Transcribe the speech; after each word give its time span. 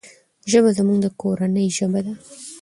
ژبه 0.51 0.69
زموږ 0.77 0.97
د 1.01 1.07
کورنی 1.21 1.65
ژبه 1.77 1.99
ده. 2.05 2.13